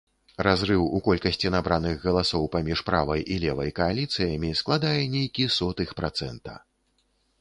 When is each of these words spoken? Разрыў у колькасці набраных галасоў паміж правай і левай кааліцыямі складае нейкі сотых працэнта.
Разрыў 0.45 0.85
у 0.99 1.01
колькасці 1.07 1.51
набраных 1.55 1.99
галасоў 2.07 2.47
паміж 2.55 2.79
правай 2.89 3.21
і 3.35 3.37
левай 3.43 3.69
кааліцыямі 3.81 4.49
складае 4.63 4.99
нейкі 5.15 5.47
сотых 5.61 5.89
працэнта. 6.01 6.61